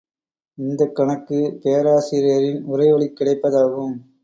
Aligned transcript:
இந்தக் 0.57 0.95
கணக்கு 0.95 1.59
பேராசிரியரின் 1.61 2.65
உரைவழிக் 2.65 3.17
கிடைப்பதாகும். 3.19 3.95